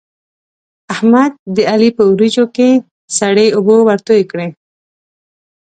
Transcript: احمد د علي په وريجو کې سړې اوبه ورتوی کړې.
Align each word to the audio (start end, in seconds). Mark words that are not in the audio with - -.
احمد 0.93 1.31
د 1.55 1.57
علي 1.71 1.89
په 1.97 2.03
وريجو 2.11 2.45
کې 2.55 2.69
سړې 3.17 3.47
اوبه 3.57 3.75
ورتوی 3.89 4.21
کړې. 4.31 4.47